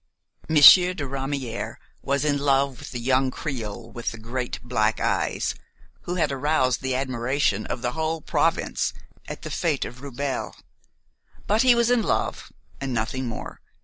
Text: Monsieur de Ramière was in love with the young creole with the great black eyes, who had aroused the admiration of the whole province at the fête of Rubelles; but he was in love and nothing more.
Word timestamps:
Monsieur 0.49 0.95
de 0.95 1.03
Ramière 1.03 1.75
was 2.01 2.25
in 2.25 2.39
love 2.39 2.79
with 2.79 2.89
the 2.91 2.99
young 2.99 3.29
creole 3.29 3.91
with 3.91 4.11
the 4.11 4.17
great 4.17 4.59
black 4.63 4.99
eyes, 4.99 5.53
who 6.05 6.15
had 6.15 6.31
aroused 6.31 6.81
the 6.81 6.95
admiration 6.95 7.67
of 7.67 7.83
the 7.83 7.91
whole 7.91 8.19
province 8.19 8.93
at 9.27 9.43
the 9.43 9.51
fête 9.51 9.85
of 9.85 10.01
Rubelles; 10.01 10.55
but 11.45 11.61
he 11.61 11.75
was 11.75 11.91
in 11.91 12.01
love 12.01 12.51
and 12.79 12.95
nothing 12.95 13.27
more. 13.27 13.61